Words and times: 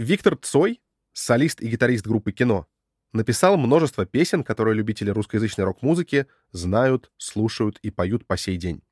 Виктор 0.00 0.34
Цой, 0.34 0.80
солист 1.12 1.60
и 1.60 1.68
гитарист 1.68 2.06
группы 2.06 2.32
«Кино», 2.32 2.66
написал 3.12 3.58
множество 3.58 4.06
песен, 4.06 4.42
которые 4.42 4.74
любители 4.74 5.10
русскоязычной 5.10 5.66
рок-музыки 5.66 6.26
знают, 6.52 7.12
слушают 7.18 7.78
и 7.82 7.90
поют 7.90 8.26
по 8.26 8.38
сей 8.38 8.56
день. 8.56 8.82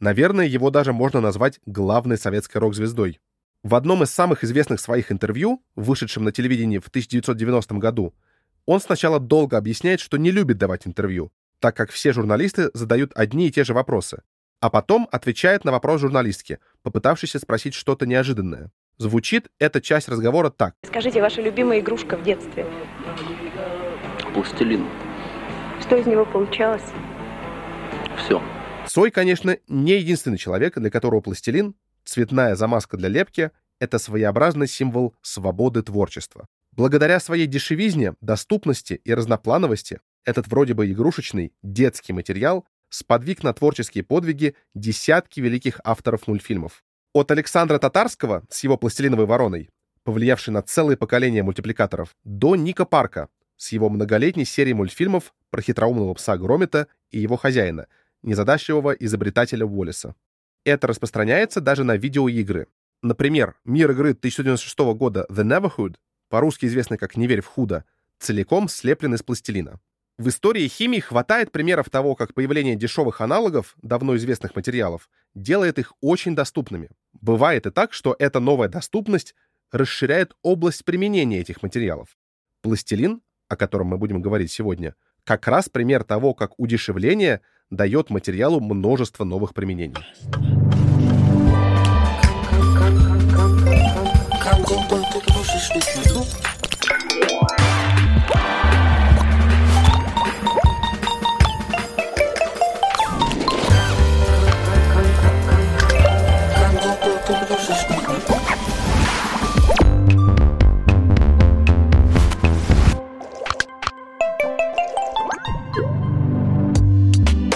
Наверное, 0.00 0.44
его 0.44 0.70
даже 0.70 0.92
можно 0.92 1.20
назвать 1.20 1.60
главной 1.66 2.18
советской 2.18 2.56
рок-звездой. 2.56 3.20
В 3.62 3.76
одном 3.76 4.02
из 4.02 4.10
самых 4.10 4.42
известных 4.42 4.80
своих 4.80 5.12
интервью, 5.12 5.62
вышедшем 5.76 6.24
на 6.24 6.32
телевидении 6.32 6.78
в 6.78 6.88
1990 6.88 7.76
году, 7.76 8.12
он 8.64 8.80
сначала 8.80 9.20
долго 9.20 9.56
объясняет, 9.56 10.00
что 10.00 10.16
не 10.16 10.32
любит 10.32 10.58
давать 10.58 10.84
интервью, 10.84 11.30
так 11.60 11.76
как 11.76 11.92
все 11.92 12.12
журналисты 12.12 12.72
задают 12.74 13.12
одни 13.14 13.46
и 13.46 13.52
те 13.52 13.62
же 13.62 13.72
вопросы, 13.72 14.24
а 14.58 14.68
потом 14.68 15.08
отвечает 15.12 15.64
на 15.64 15.70
вопрос 15.70 16.00
журналистки, 16.00 16.58
попытавшейся 16.82 17.38
спросить 17.38 17.74
что-то 17.74 18.04
неожиданное. 18.04 18.72
Звучит 18.98 19.48
эта 19.58 19.82
часть 19.82 20.08
разговора 20.08 20.48
так. 20.48 20.74
Скажите, 20.86 21.20
ваша 21.20 21.42
любимая 21.42 21.80
игрушка 21.80 22.16
в 22.16 22.22
детстве? 22.22 22.66
Пластилин. 24.32 24.86
Что 25.82 25.96
из 25.96 26.06
него 26.06 26.24
получалось? 26.24 26.84
Все. 28.16 28.42
Сой, 28.86 29.10
конечно, 29.10 29.58
не 29.68 29.98
единственный 29.98 30.38
человек, 30.38 30.78
для 30.78 30.90
которого 30.90 31.20
пластилин, 31.20 31.74
цветная 32.04 32.54
замазка 32.54 32.96
для 32.96 33.10
лепки, 33.10 33.50
это 33.80 33.98
своеобразный 33.98 34.66
символ 34.66 35.14
свободы 35.20 35.82
творчества. 35.82 36.46
Благодаря 36.72 37.20
своей 37.20 37.46
дешевизне, 37.46 38.14
доступности 38.22 38.94
и 39.04 39.12
разноплановости 39.12 40.00
этот 40.24 40.48
вроде 40.48 40.72
бы 40.72 40.90
игрушечный 40.90 41.52
детский 41.62 42.14
материал 42.14 42.66
сподвиг 42.88 43.42
на 43.42 43.52
творческие 43.52 44.04
подвиги 44.04 44.54
десятки 44.74 45.40
великих 45.40 45.80
авторов 45.84 46.26
мультфильмов. 46.26 46.82
От 47.16 47.30
Александра 47.30 47.78
Татарского 47.78 48.44
с 48.50 48.62
его 48.62 48.76
«Пластилиновой 48.76 49.24
вороной», 49.24 49.70
повлиявшей 50.04 50.52
на 50.52 50.60
целое 50.60 50.98
поколение 50.98 51.42
мультипликаторов, 51.42 52.14
до 52.24 52.56
Ника 52.56 52.84
Парка 52.84 53.30
с 53.56 53.72
его 53.72 53.88
многолетней 53.88 54.44
серией 54.44 54.74
мультфильмов 54.74 55.32
про 55.48 55.62
хитроумного 55.62 56.12
пса 56.12 56.36
Громита 56.36 56.88
и 57.10 57.18
его 57.18 57.38
хозяина, 57.38 57.86
незадачливого 58.20 58.90
изобретателя 58.90 59.64
Уоллеса. 59.64 60.14
Это 60.66 60.88
распространяется 60.88 61.62
даже 61.62 61.84
на 61.84 61.96
видеоигры. 61.96 62.66
Например, 63.00 63.56
мир 63.64 63.92
игры 63.92 64.10
1996 64.10 64.78
года 64.94 65.24
The 65.30 65.42
Neverhood, 65.42 65.94
по-русски 66.28 66.66
известный 66.66 66.98
как 66.98 67.16
«Не 67.16 67.26
верь 67.26 67.40
в 67.40 67.46
худо», 67.46 67.86
целиком 68.18 68.68
слеплен 68.68 69.14
из 69.14 69.22
пластилина. 69.22 69.80
В 70.18 70.28
истории 70.28 70.66
химии 70.66 71.00
хватает 71.00 71.52
примеров 71.52 71.90
того, 71.90 72.14
как 72.14 72.32
появление 72.32 72.74
дешевых 72.74 73.20
аналогов 73.20 73.74
давно 73.82 74.16
известных 74.16 74.56
материалов 74.56 75.10
делает 75.34 75.78
их 75.78 75.92
очень 76.00 76.34
доступными. 76.34 76.88
Бывает 77.20 77.66
и 77.66 77.70
так, 77.70 77.92
что 77.92 78.14
эта 78.18 78.40
новая 78.40 78.68
доступность 78.68 79.34
расширяет 79.70 80.34
область 80.42 80.84
применения 80.84 81.40
этих 81.40 81.62
материалов. 81.62 82.16
Пластилин, 82.62 83.20
о 83.48 83.56
котором 83.56 83.88
мы 83.88 83.98
будем 83.98 84.22
говорить 84.22 84.50
сегодня, 84.50 84.94
как 85.24 85.46
раз 85.48 85.68
пример 85.68 86.04
того, 86.04 86.34
как 86.34 86.58
удешевление 86.58 87.40
дает 87.70 88.10
материалу 88.10 88.60
множество 88.60 89.24
новых 89.24 89.54
применений. 89.54 89.96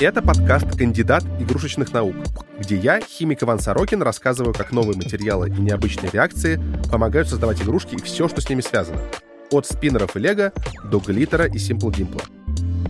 Это 0.00 0.22
подкаст 0.22 0.78
«Кандидат 0.78 1.22
игрушечных 1.40 1.92
наук», 1.92 2.16
где 2.58 2.74
я, 2.74 3.02
химик 3.02 3.42
Иван 3.42 3.58
Сорокин, 3.58 4.00
рассказываю, 4.00 4.54
как 4.54 4.72
новые 4.72 4.96
материалы 4.96 5.50
и 5.50 5.60
необычные 5.60 6.10
реакции 6.10 6.58
помогают 6.90 7.28
создавать 7.28 7.60
игрушки 7.60 7.96
и 7.96 8.00
все, 8.00 8.26
что 8.26 8.40
с 8.40 8.48
ними 8.48 8.62
связано. 8.62 8.98
От 9.50 9.66
спиннеров 9.66 10.16
и 10.16 10.20
лего 10.20 10.54
до 10.84 11.00
глиттера 11.00 11.44
и 11.44 11.58
симпл 11.58 11.90
димпла. 11.90 12.22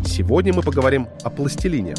Сегодня 0.06 0.54
мы 0.54 0.62
поговорим 0.62 1.08
о 1.24 1.30
пластилине. 1.30 1.96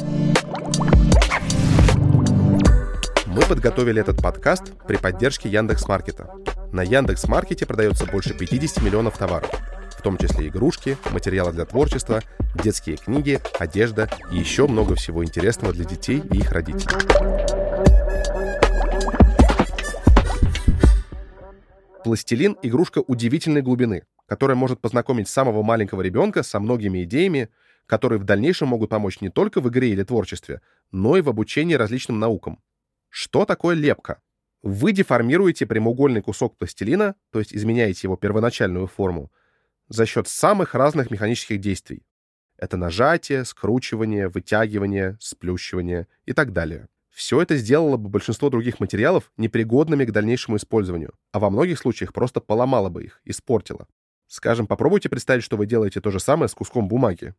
Мы 3.26 3.42
подготовили 3.42 4.00
этот 4.00 4.22
подкаст 4.22 4.72
при 4.88 4.96
поддержке 4.96 5.50
Яндекс.Маркета. 5.50 6.32
На 6.72 6.84
Яндекс.Маркете 6.84 7.66
продается 7.66 8.06
больше 8.06 8.34
50 8.34 8.82
миллионов 8.82 9.18
товаров 9.18 9.52
в 10.02 10.04
том 10.04 10.18
числе 10.18 10.48
игрушки, 10.48 10.98
материалы 11.12 11.54
для 11.54 11.64
творчества, 11.64 12.24
детские 12.64 12.98
книги, 12.98 13.40
одежда 13.60 14.10
и 14.32 14.38
еще 14.40 14.66
много 14.66 14.96
всего 14.96 15.24
интересного 15.24 15.74
для 15.74 15.86
детей 15.86 16.24
и 16.32 16.38
их 16.38 16.52
родителей. 16.52 16.98
Пластилин— 22.04 22.58
игрушка 22.64 23.04
удивительной 23.06 23.62
глубины, 23.62 24.02
которая 24.26 24.58
может 24.58 24.82
познакомить 24.82 25.28
самого 25.28 25.62
маленького 25.62 26.02
ребенка 26.02 26.42
со 26.42 26.60
многими 26.60 27.04
идеями, 27.04 27.50
которые 27.86 28.18
в 28.18 28.24
дальнейшем 28.24 28.70
могут 28.70 28.90
помочь 28.90 29.22
не 29.22 29.30
только 29.30 29.62
в 29.62 29.70
игре 29.70 29.90
или 29.90 30.02
творчестве, 30.02 30.62
но 30.92 31.16
и 31.16 31.22
в 31.22 31.30
обучении 31.30 31.76
различным 31.76 32.18
наукам. 32.18 32.60
Что 33.10 33.46
такое 33.46 33.76
лепка? 33.76 34.20
Вы 34.64 34.94
деформируете 34.94 35.68
прямоугольный 35.68 36.24
кусок 36.24 36.58
пластилина, 36.58 37.14
то 37.32 37.38
есть 37.38 37.54
изменяете 37.54 38.00
его 38.04 38.16
первоначальную 38.16 38.88
форму, 38.88 39.32
за 39.92 40.06
счет 40.06 40.28
самых 40.28 40.74
разных 40.74 41.12
механических 41.12 41.60
действий. 41.60 42.04
Это 42.58 42.78
нажатие, 42.78 43.44
скручивание, 43.44 44.30
вытягивание, 44.30 45.18
сплющивание 45.20 46.08
и 46.26 46.34
так 46.34 46.54
далее. 46.54 46.88
Все 47.10 47.42
это 47.42 47.58
сделало 47.58 47.98
бы 47.98 48.08
большинство 48.08 48.50
других 48.50 48.80
материалов 48.80 49.32
непригодными 49.36 50.06
к 50.06 50.12
дальнейшему 50.12 50.58
использованию, 50.58 51.14
а 51.34 51.40
во 51.40 51.50
многих 51.50 51.78
случаях 51.78 52.14
просто 52.14 52.40
поломало 52.40 52.90
бы 52.90 53.04
их, 53.04 53.22
испортило. 53.26 53.88
Скажем, 54.28 54.66
попробуйте 54.66 55.10
представить, 55.10 55.44
что 55.44 55.58
вы 55.58 55.66
делаете 55.66 56.00
то 56.00 56.10
же 56.10 56.22
самое 56.22 56.48
с 56.48 56.54
куском 56.54 56.88
бумаги. 56.88 57.36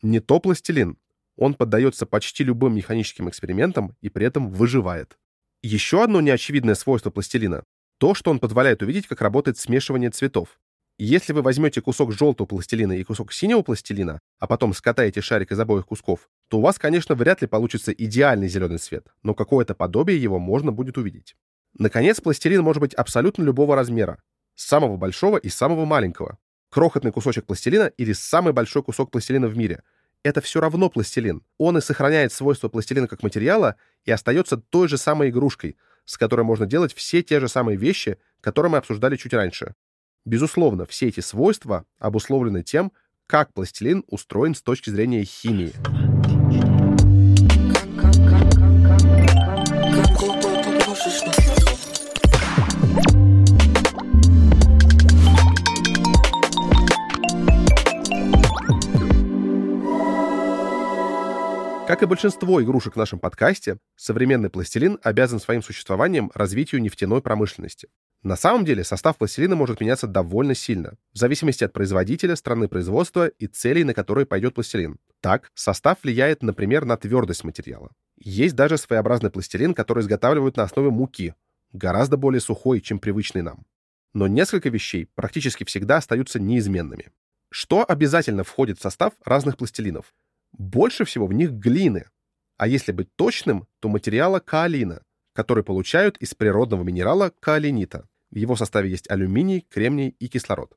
Не 0.00 0.20
то 0.20 0.40
пластилин. 0.40 0.96
Он 1.36 1.52
поддается 1.52 2.06
почти 2.06 2.44
любым 2.44 2.74
механическим 2.74 3.28
экспериментам 3.28 3.94
и 4.00 4.08
при 4.08 4.24
этом 4.24 4.50
выживает. 4.50 5.18
Еще 5.62 6.02
одно 6.02 6.22
неочевидное 6.22 6.74
свойство 6.74 7.10
пластилина— 7.10 7.64
то, 7.98 8.14
что 8.14 8.30
он 8.30 8.38
позволяет 8.38 8.82
увидеть, 8.82 9.06
как 9.06 9.20
работает 9.20 9.58
смешивание 9.58 10.08
цветов. 10.08 10.58
Если 11.02 11.32
вы 11.32 11.40
возьмете 11.40 11.80
кусок 11.80 12.12
желтого 12.12 12.46
пластилина 12.46 12.92
и 12.92 13.04
кусок 13.04 13.32
синего 13.32 13.62
пластилина, 13.62 14.20
а 14.38 14.46
потом 14.46 14.74
скатаете 14.74 15.22
шарик 15.22 15.50
из 15.50 15.58
обоих 15.58 15.86
кусков, 15.86 16.28
то 16.48 16.58
у 16.58 16.60
вас, 16.60 16.78
конечно, 16.78 17.14
вряд 17.14 17.40
ли 17.40 17.46
получится 17.46 17.90
идеальный 17.90 18.48
зеленый 18.48 18.76
цвет, 18.76 19.06
но 19.22 19.32
какое-то 19.32 19.74
подобие 19.74 20.22
его 20.22 20.38
можно 20.38 20.72
будет 20.72 20.98
увидеть. 20.98 21.36
Наконец, 21.72 22.20
пластилин 22.20 22.60
может 22.60 22.82
быть 22.82 22.92
абсолютно 22.92 23.44
любого 23.44 23.76
размера, 23.76 24.20
самого 24.54 24.98
большого 24.98 25.38
и 25.38 25.48
самого 25.48 25.86
маленького. 25.86 26.36
Крохотный 26.68 27.12
кусочек 27.12 27.46
пластилина 27.46 27.86
или 27.96 28.12
самый 28.12 28.52
большой 28.52 28.82
кусок 28.82 29.10
пластилина 29.10 29.46
в 29.48 29.56
мире. 29.56 29.82
Это 30.22 30.42
все 30.42 30.60
равно 30.60 30.90
пластилин. 30.90 31.42
Он 31.56 31.78
и 31.78 31.80
сохраняет 31.80 32.30
свойства 32.30 32.68
пластилина 32.68 33.08
как 33.08 33.22
материала 33.22 33.76
и 34.04 34.10
остается 34.10 34.58
той 34.58 34.86
же 34.86 34.98
самой 34.98 35.30
игрушкой, 35.30 35.78
с 36.04 36.18
которой 36.18 36.42
можно 36.42 36.66
делать 36.66 36.92
все 36.92 37.22
те 37.22 37.40
же 37.40 37.48
самые 37.48 37.78
вещи, 37.78 38.18
которые 38.42 38.70
мы 38.70 38.76
обсуждали 38.76 39.16
чуть 39.16 39.32
раньше. 39.32 39.74
Безусловно, 40.30 40.86
все 40.86 41.08
эти 41.08 41.18
свойства 41.18 41.84
обусловлены 41.98 42.62
тем, 42.62 42.92
как 43.26 43.52
пластилин 43.52 44.04
устроен 44.06 44.54
с 44.54 44.62
точки 44.62 44.88
зрения 44.88 45.24
химии. 45.24 45.72
Как 61.88 62.04
и 62.04 62.06
большинство 62.06 62.62
игрушек 62.62 62.94
в 62.94 62.96
нашем 62.96 63.18
подкасте, 63.18 63.78
современный 63.96 64.48
пластилин 64.48 65.00
обязан 65.02 65.40
своим 65.40 65.60
существованием 65.60 66.30
развитию 66.34 66.80
нефтяной 66.80 67.20
промышленности. 67.20 67.88
На 68.22 68.36
самом 68.36 68.66
деле 68.66 68.84
состав 68.84 69.16
пластилина 69.16 69.56
может 69.56 69.80
меняться 69.80 70.06
довольно 70.06 70.54
сильно, 70.54 70.98
в 71.12 71.18
зависимости 71.18 71.64
от 71.64 71.72
производителя, 71.72 72.36
страны 72.36 72.68
производства 72.68 73.28
и 73.28 73.46
целей, 73.46 73.82
на 73.82 73.94
которые 73.94 74.26
пойдет 74.26 74.54
пластилин. 74.54 74.98
Так, 75.20 75.50
состав 75.54 75.98
влияет, 76.02 76.42
например, 76.42 76.84
на 76.84 76.98
твердость 76.98 77.44
материала. 77.44 77.90
Есть 78.18 78.54
даже 78.54 78.76
своеобразный 78.76 79.30
пластилин, 79.30 79.72
который 79.72 80.02
изготавливают 80.02 80.58
на 80.58 80.64
основе 80.64 80.90
муки, 80.90 81.34
гораздо 81.72 82.18
более 82.18 82.40
сухой, 82.40 82.82
чем 82.82 82.98
привычный 82.98 83.40
нам. 83.40 83.64
Но 84.12 84.26
несколько 84.26 84.68
вещей 84.68 85.08
практически 85.14 85.64
всегда 85.64 85.96
остаются 85.96 86.38
неизменными. 86.38 87.12
Что 87.50 87.86
обязательно 87.88 88.44
входит 88.44 88.78
в 88.78 88.82
состав 88.82 89.14
разных 89.24 89.56
пластилинов? 89.56 90.12
Больше 90.52 91.06
всего 91.06 91.26
в 91.26 91.32
них 91.32 91.52
глины, 91.52 92.06
а 92.58 92.66
если 92.66 92.92
быть 92.92 93.14
точным, 93.16 93.66
то 93.78 93.88
материала 93.88 94.40
каолина, 94.40 95.02
который 95.32 95.64
получают 95.64 96.18
из 96.18 96.34
природного 96.34 96.82
минерала 96.82 97.32
каолинита. 97.40 98.06
В 98.30 98.36
его 98.36 98.56
составе 98.56 98.90
есть 98.90 99.10
алюминий, 99.10 99.66
кремний 99.68 100.16
и 100.18 100.28
кислород. 100.28 100.76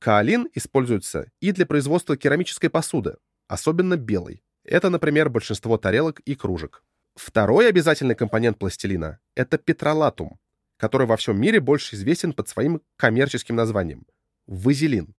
Каолин 0.00 0.48
используется 0.54 1.30
и 1.40 1.52
для 1.52 1.66
производства 1.66 2.16
керамической 2.16 2.70
посуды, 2.70 3.16
особенно 3.48 3.96
белой. 3.96 4.42
Это, 4.64 4.90
например, 4.90 5.28
большинство 5.28 5.76
тарелок 5.76 6.20
и 6.20 6.34
кружек. 6.34 6.84
Второй 7.14 7.68
обязательный 7.68 8.14
компонент 8.14 8.58
пластилина— 8.58 9.18
это 9.34 9.58
петролатум, 9.58 10.38
который 10.76 11.06
во 11.06 11.16
всем 11.16 11.40
мире 11.40 11.58
больше 11.58 11.96
известен 11.96 12.32
под 12.32 12.48
своим 12.48 12.80
коммерческим 12.96 13.56
названием— 13.56 14.06
вазелин. 14.46 15.14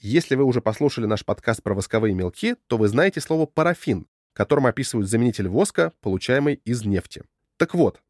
Если 0.00 0.34
вы 0.34 0.44
уже 0.44 0.60
послушали 0.60 1.06
наш 1.06 1.24
подкаст 1.24 1.62
про 1.62 1.74
восковые 1.74 2.14
мелки, 2.14 2.56
то 2.66 2.78
вы 2.78 2.88
знаете 2.88 3.20
слово 3.20 3.46
парафин, 3.46 4.06
которым 4.32 4.66
описывают 4.66 5.08
заменитель 5.08 5.48
воска, 5.48 5.92
получаемый 6.00 6.54
из 6.64 6.84
нефти. 6.84 7.22
Так 7.58 7.74
вот, 7.74 8.00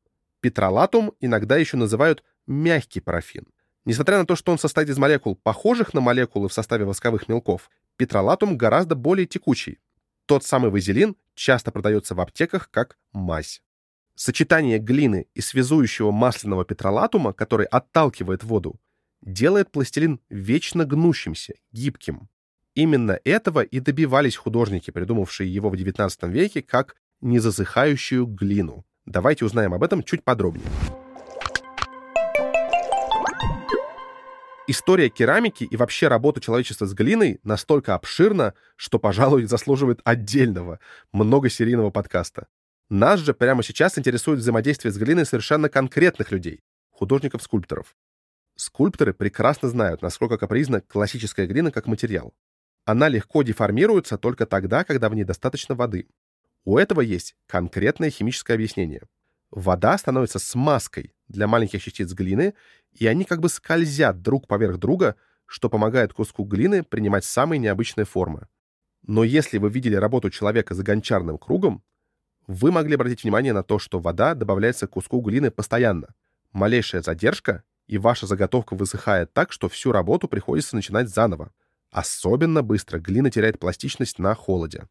петролатум 0.41 1.13
иногда 1.21 1.57
еще 1.57 1.77
называют 1.77 2.23
мягкий 2.47 3.01
парафин. 3.01 3.47
Несмотря 3.85 4.19
на 4.19 4.27
то, 4.27 4.37
что 4.37 4.53
он 4.53 4.59
состоит 4.59 4.89
из 4.89 4.99
молекул, 4.99 5.35
похожих 5.37 5.93
на 5.93 6.01
молекулы 6.01 6.49
в 6.49 6.53
составе 6.53 6.85
восковых 6.85 7.29
мелков, 7.29 7.71
петролатум 7.97 8.57
гораздо 8.57 8.95
более 8.95 9.27
текучий. 9.27 9.81
Тот 10.27 10.45
самый 10.45 10.71
вазелин 10.71 11.17
часто 11.35 11.73
продается 11.73 12.15
в 12.15 12.21
аптеках 12.21 12.71
как 12.71 12.97
мазь. 13.13 13.63
Сочетание 14.15 14.79
глины 14.79 15.27
и 15.35 15.41
связующего 15.41 16.11
масляного 16.11 16.65
петролатума, 16.65 17.33
который 17.33 17.67
отталкивает 17.67 18.45
воду, 18.45 18.79
делает 19.21 19.71
пластилин 19.73 20.21
вечно 20.29 20.85
гнущимся, 20.85 21.55
гибким. 21.73 22.29
Именно 22.75 23.19
этого 23.25 23.63
и 23.63 23.81
добивались 23.81 24.37
художники, 24.37 24.91
придумавшие 24.91 25.53
его 25.53 25.71
в 25.71 25.75
XIX 25.75 26.31
веке 26.31 26.63
как 26.63 26.97
незасыхающую 27.21 28.27
глину. 28.27 28.85
Давайте 29.07 29.45
узнаем 29.45 29.75
об 29.75 29.83
этом 29.83 30.03
чуть 30.03 30.25
подробнее. 30.25 30.67
История 34.69 35.09
керамики 35.09 35.65
и 35.65 35.77
вообще 35.77 36.07
работа 36.07 36.41
человечества 36.41 36.87
с 36.87 36.95
глиной 36.95 37.41
настолько 37.43 37.97
обширна, 37.97 38.55
что, 38.77 39.01
пожалуй, 39.01 39.45
заслуживает 39.47 40.01
отдельного, 40.05 40.79
многосерийного 41.11 41.91
подкаста. 41.91 42.47
Нас 42.89 43.19
же 43.19 43.35
прямо 43.35 43.65
сейчас 43.65 43.99
интересует 43.99 44.39
взаимодействие 44.39 44.93
с 44.93 44.99
глиной 44.99 45.27
совершенно 45.27 45.69
конкретных 45.69 46.31
людей, 46.31 46.61
художников-скульпторов. 46.91 47.97
Скульпторы 48.55 49.13
прекрасно 49.13 49.69
знают, 49.69 50.01
насколько 50.01 50.39
капризна 50.39 50.81
классическая 50.81 51.47
глина 51.49 51.73
как 51.73 51.87
материал. 51.87 52.33
Она 52.85 53.09
легко 53.09 53.43
деформируется 53.43 54.17
только 54.17 54.47
тогда, 54.47 54.85
когда 54.85 55.09
в 55.09 55.15
ней 55.15 55.25
достаточно 55.25 55.75
воды. 55.75 56.07
У 56.65 56.79
этого 56.79 57.01
есть 57.01 57.35
конкретное 57.47 58.11
химическое 58.11 58.55
объяснение. 58.55 59.03
Вода 59.51 59.99
становится 59.99 60.39
смазкой 60.39 61.13
для 61.33 61.47
маленьких 61.47 61.83
частиц 61.83 62.13
глины, 62.13 62.55
и 62.93 63.07
они 63.07 63.25
как 63.25 63.41
бы 63.41 63.49
скользят 63.49 64.23
друг 64.23 64.47
поверх 64.47 64.79
друга, 64.79 65.17
что 65.47 65.69
помогает 65.69 66.13
куску 66.13 66.45
глины 66.45 66.83
принимать 66.83 67.25
самые 67.25 67.59
необычные 67.59 68.05
формы. 68.05 68.47
Но 69.07 69.25
если 69.25 69.59
вы 69.59 69.71
видели 69.71 69.97
работу 69.97 70.31
человека 70.31 70.75
за 70.75 70.85
гончарным 70.85 71.39
кругом, 71.39 71.83
вы 72.47 72.71
могли 72.71 72.95
обратить 72.95 73.25
внимание 73.25 73.53
на 73.53 73.63
то, 73.63 73.79
что 73.79 73.99
вода 73.99 74.35
добавляется 74.35 74.87
к 74.87 74.91
куску 74.91 75.21
глины 75.21 75.51
постоянно. 75.51 76.15
Малейшая 76.53 77.03
задержка, 77.03 77.65
и 77.87 77.99
ваша 77.99 78.27
заготовка 78.27 78.75
высыхает 78.75 79.33
так, 79.33 79.53
что 79.53 79.69
всю 79.69 79.93
работу 79.93 80.29
приходится 80.29 80.77
начинать 80.77 81.09
заново. 81.09 81.53
Особенно 81.91 82.63
быстро 82.63 82.99
глина 82.99 83.31
теряет 83.31 83.59
пластичность 83.59 84.19
на 84.19 84.35
холоде. 84.35 84.89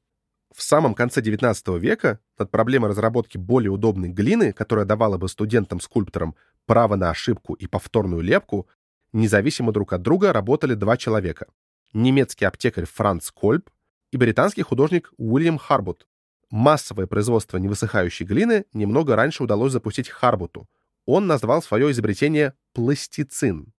В 0.54 0.62
самом 0.62 0.96
конце 0.96 1.22
XIX 1.22 1.80
века 1.80 2.20
над 2.38 2.52
проблемой 2.52 2.90
разработки 2.90 3.38
более 3.38 3.72
удобной 3.72 4.10
глины, 4.10 4.52
которая 4.52 4.86
давала 4.86 5.18
бы 5.18 5.30
студентам-скульпторам 5.30 6.36
право 6.66 6.96
на 6.96 7.10
ошибку 7.10 7.54
и 7.54 7.68
повторную 7.68 8.22
лепку, 8.22 8.68
независимо 9.14 9.72
друг 9.72 9.94
от 9.94 10.02
друга 10.02 10.34
работали 10.34 10.74
два 10.74 10.98
человека. 10.98 11.48
Немецкий 11.94 12.46
аптекарь 12.46 12.86
Франц 12.86 13.32
Кольб 13.32 13.70
и 14.12 14.18
британский 14.18 14.62
художник 14.62 15.14
Уильям 15.18 15.58
Харбут. 15.58 16.06
Массовое 16.50 17.08
производство 17.08 17.58
невысыхающей 17.58 18.26
глины 18.26 18.66
немного 18.74 19.16
раньше 19.16 19.44
удалось 19.44 19.72
запустить 19.72 20.10
Харбуту. 20.10 20.68
Он 21.06 21.28
назвал 21.28 21.62
свое 21.62 21.92
изобретение 21.92 22.54
пластицин. 22.74 23.74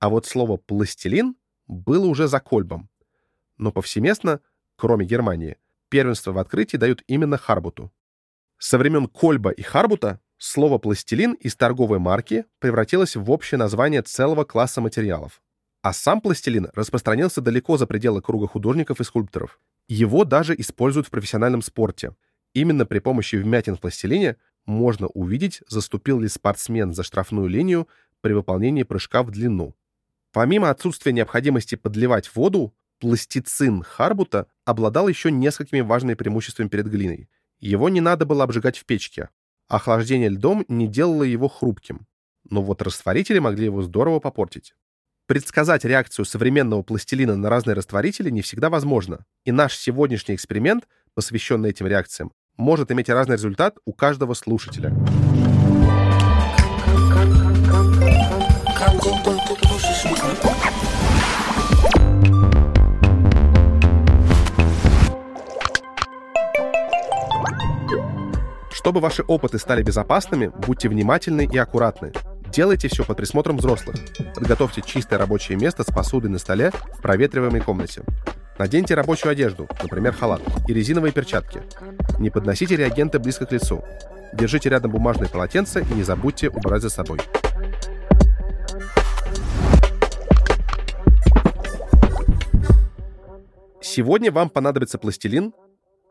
А 0.00 0.08
вот 0.08 0.26
слово 0.26 0.56
«пластилин» 0.56 1.36
было 1.68 2.06
уже 2.06 2.26
за 2.26 2.40
Кольбом. 2.40 2.88
Но 3.56 3.70
повсеместно, 3.70 4.40
кроме 4.76 5.06
Германии, 5.06 5.56
первенство 5.88 6.32
в 6.32 6.38
открытии 6.38 6.76
дают 6.76 7.02
именно 7.06 7.36
Харбуту. 7.36 7.92
Со 8.58 8.78
времен 8.78 9.06
Кольба 9.06 9.50
и 9.50 9.62
Харбута 9.62 10.20
слово 10.36 10.78
«пластилин» 10.78 11.34
из 11.34 11.56
торговой 11.56 11.98
марки 11.98 12.44
превратилось 12.58 13.16
в 13.16 13.30
общее 13.30 13.58
название 13.58 14.02
целого 14.02 14.44
класса 14.44 14.80
материалов. 14.80 15.42
А 15.82 15.92
сам 15.92 16.20
пластилин 16.20 16.68
распространился 16.74 17.40
далеко 17.40 17.76
за 17.76 17.86
пределы 17.86 18.20
круга 18.20 18.48
художников 18.48 19.00
и 19.00 19.04
скульпторов. 19.04 19.60
Его 19.86 20.24
даже 20.24 20.54
используют 20.58 21.06
в 21.06 21.10
профессиональном 21.10 21.62
спорте. 21.62 22.14
Именно 22.52 22.84
при 22.84 22.98
помощи 22.98 23.36
вмятин 23.36 23.76
в 23.76 23.80
пластилине 23.80 24.36
можно 24.66 25.06
увидеть, 25.06 25.62
заступил 25.68 26.20
ли 26.20 26.28
спортсмен 26.28 26.92
за 26.92 27.02
штрафную 27.02 27.46
линию 27.46 27.88
при 28.20 28.32
выполнении 28.32 28.82
прыжка 28.82 29.22
в 29.22 29.30
длину. 29.30 29.74
Помимо 30.32 30.70
отсутствия 30.70 31.12
необходимости 31.12 31.74
подливать 31.74 32.34
воду, 32.34 32.74
пластицин 32.98 33.82
Харбута 33.82 34.46
обладал 34.64 35.08
еще 35.08 35.30
несколькими 35.30 35.80
важными 35.80 36.14
преимуществами 36.14 36.68
перед 36.68 36.88
глиной. 36.88 37.28
Его 37.60 37.88
не 37.88 38.00
надо 38.00 38.26
было 38.26 38.44
обжигать 38.44 38.78
в 38.78 38.84
печке. 38.84 39.30
Охлаждение 39.68 40.28
льдом 40.28 40.64
не 40.68 40.86
делало 40.88 41.24
его 41.24 41.48
хрупким. 41.48 42.06
Но 42.48 42.62
вот 42.62 42.82
растворители 42.82 43.38
могли 43.38 43.66
его 43.66 43.82
здорово 43.82 44.20
попортить. 44.20 44.74
Предсказать 45.26 45.84
реакцию 45.84 46.24
современного 46.24 46.82
пластилина 46.82 47.36
на 47.36 47.50
разные 47.50 47.74
растворители 47.74 48.30
не 48.30 48.40
всегда 48.40 48.70
возможно, 48.70 49.26
и 49.44 49.52
наш 49.52 49.76
сегодняшний 49.76 50.34
эксперимент, 50.34 50.88
посвященный 51.12 51.70
этим 51.70 51.86
реакциям, 51.86 52.32
может 52.56 52.90
иметь 52.90 53.10
разный 53.10 53.36
результат 53.36 53.76
у 53.84 53.92
каждого 53.92 54.32
слушателя. 54.32 54.90
Чтобы 68.88 69.00
ваши 69.00 69.22
опыты 69.22 69.58
стали 69.58 69.82
безопасными, 69.82 70.50
будьте 70.66 70.88
внимательны 70.88 71.44
и 71.44 71.58
аккуратны. 71.58 72.10
Делайте 72.50 72.88
все 72.88 73.04
под 73.04 73.18
присмотром 73.18 73.58
взрослых. 73.58 73.96
Подготовьте 74.34 74.80
чистое 74.80 75.18
рабочее 75.18 75.58
место 75.58 75.82
с 75.82 75.92
посудой 75.94 76.30
на 76.30 76.38
столе 76.38 76.70
в 76.70 77.02
проветриваемой 77.02 77.60
комнате. 77.60 78.02
Наденьте 78.58 78.94
рабочую 78.94 79.32
одежду, 79.32 79.68
например, 79.82 80.14
халат, 80.14 80.40
и 80.66 80.72
резиновые 80.72 81.12
перчатки. 81.12 81.60
Не 82.18 82.30
подносите 82.30 82.76
реагенты 82.76 83.18
близко 83.18 83.44
к 83.44 83.52
лицу. 83.52 83.84
Держите 84.32 84.70
рядом 84.70 84.92
бумажные 84.92 85.28
полотенца 85.28 85.80
и 85.80 85.92
не 85.92 86.02
забудьте 86.02 86.48
убрать 86.48 86.80
за 86.80 86.88
собой. 86.88 87.18
Сегодня 93.82 94.32
вам 94.32 94.48
понадобится 94.48 94.96
пластилин, 94.96 95.52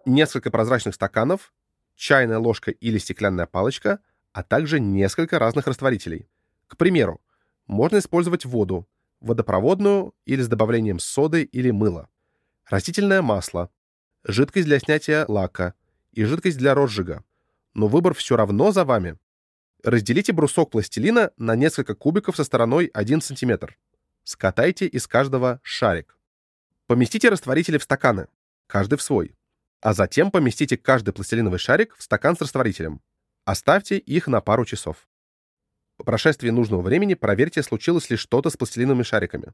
несколько 0.06 0.52
прозрачных 0.52 0.94
стаканов, 0.94 1.52
чайная 1.98 2.38
ложка 2.38 2.72
или 2.72 2.98
стеклянная 3.00 3.48
палочка, 3.48 4.00
а 4.32 4.44
также 4.44 4.80
несколько 4.80 5.40
разных 5.40 5.68
растворителей. 5.68 6.30
К 6.68 6.78
примеру, 6.78 7.20
можно 7.66 7.98
использовать 7.98 8.46
воду, 8.46 8.88
водопроводную 9.20 10.14
или 10.26 10.42
с 10.42 10.48
добавлением 10.48 11.00
соды 11.00 11.44
или 11.44 11.72
мыла, 11.72 12.08
растительное 12.66 13.22
масло, 13.22 13.70
жидкость 14.24 14.68
для 14.68 14.80
снятия 14.80 15.26
лака 15.28 15.74
и 16.14 16.24
жидкость 16.24 16.58
для 16.58 16.76
розжига. 16.76 17.24
Но 17.74 17.88
выбор 17.88 18.14
все 18.14 18.38
равно 18.38 18.72
за 18.72 18.86
вами. 18.86 19.18
Разделите 19.84 20.34
брусок 20.34 20.72
пластилина 20.72 21.32
на 21.38 21.56
несколько 21.56 21.96
кубиков 21.96 22.36
со 22.36 22.44
стороной 22.44 22.90
1 22.94 23.22
см. 23.22 23.76
Скатайте 24.24 24.88
из 24.88 25.08
каждого 25.08 25.60
шарик. 25.64 26.18
Поместите 26.86 27.30
растворители 27.30 27.78
в 27.78 27.84
стаканы, 27.84 28.28
каждый 28.68 28.98
в 28.98 29.02
свой 29.02 29.37
а 29.82 29.94
затем 29.94 30.32
поместите 30.32 30.78
каждый 30.78 31.14
пластилиновый 31.14 31.60
шарик 31.60 31.96
в 31.96 32.04
стакан 32.04 32.36
с 32.36 32.42
растворителем. 32.42 33.02
Оставьте 33.46 33.98
их 33.98 34.28
на 34.28 34.42
пару 34.42 34.66
часов. 34.66 35.08
По 35.98 36.04
прошествии 36.04 36.50
нужного 36.50 36.82
времени 36.82 37.14
проверьте, 37.14 37.64
случилось 37.64 38.10
ли 38.10 38.18
что-то 38.18 38.50
с 38.50 38.58
пластилиновыми 38.58 39.04
шариками. 39.04 39.54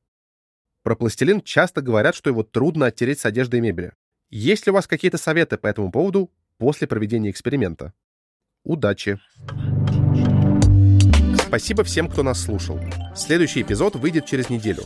Про 0.83 0.95
пластилин 0.95 1.41
часто 1.41 1.81
говорят, 1.81 2.15
что 2.15 2.29
его 2.29 2.43
трудно 2.43 2.87
оттереть 2.87 3.19
с 3.19 3.25
одежды 3.25 3.57
и 3.57 3.61
мебели. 3.61 3.93
Есть 4.29 4.65
ли 4.65 4.71
у 4.71 4.73
вас 4.73 4.87
какие-то 4.87 5.17
советы 5.17 5.57
по 5.57 5.67
этому 5.67 5.91
поводу 5.91 6.31
после 6.57 6.87
проведения 6.87 7.29
эксперимента? 7.29 7.93
Удачи! 8.63 9.19
Спасибо 11.47 11.83
всем, 11.83 12.09
кто 12.09 12.23
нас 12.23 12.41
слушал. 12.41 12.79
Следующий 13.15 13.61
эпизод 13.61 13.95
выйдет 13.95 14.25
через 14.25 14.49
неделю. 14.49 14.83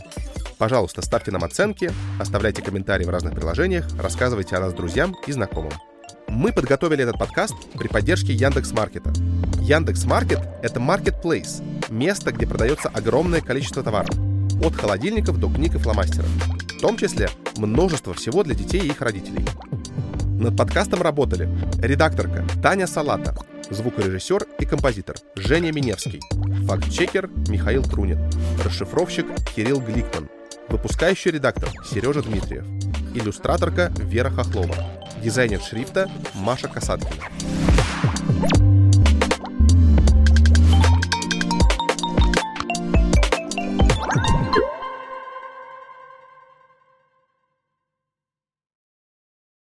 Пожалуйста, 0.58 1.02
ставьте 1.02 1.30
нам 1.30 1.44
оценки, 1.44 1.90
оставляйте 2.18 2.62
комментарии 2.62 3.04
в 3.04 3.10
разных 3.10 3.34
приложениях, 3.34 3.86
рассказывайте 3.96 4.56
о 4.56 4.60
нас 4.60 4.74
друзьям 4.74 5.14
и 5.26 5.32
знакомым. 5.32 5.72
Мы 6.26 6.52
подготовили 6.52 7.04
этот 7.04 7.16
подкаст 7.18 7.54
при 7.74 7.86
поддержке 7.86 8.32
Яндекс 8.32 8.72
Маркета. 8.72 9.12
Яндекс 9.60 10.04
Маркет– 10.04 10.40
это 10.62 10.80
marketplace, 10.80 11.62
место, 11.90 12.32
где 12.32 12.46
продается 12.46 12.88
огромное 12.88 13.40
количество 13.40 13.82
товаров. 13.82 14.10
От 14.62 14.74
холодильников 14.74 15.38
до 15.38 15.48
книг 15.48 15.76
и 15.76 15.78
фломастеров. 15.78 16.26
В 16.26 16.80
том 16.80 16.96
числе 16.96 17.30
множество 17.56 18.12
всего 18.12 18.42
для 18.42 18.54
детей 18.54 18.80
и 18.80 18.88
их 18.88 19.00
родителей. 19.00 19.46
Над 20.38 20.56
подкастом 20.56 21.02
работали 21.02 21.48
редакторка 21.80 22.44
Таня 22.62 22.86
Салата, 22.86 23.36
звукорежиссер 23.70 24.46
и 24.58 24.64
композитор 24.64 25.16
Женя 25.36 25.72
Миневский, 25.72 26.20
факт-чекер 26.66 27.28
Михаил 27.48 27.82
Трунин, 27.82 28.18
расшифровщик 28.64 29.26
Кирилл 29.54 29.80
Гликман, 29.80 30.28
выпускающий 30.68 31.30
редактор 31.30 31.70
Сережа 31.84 32.22
Дмитриев, 32.22 32.64
иллюстраторка 33.14 33.92
Вера 33.98 34.30
Хохлова, 34.30 34.76
дизайнер 35.22 35.60
шрифта 35.60 36.10
Маша 36.34 36.68
Касаткина. 36.68 37.24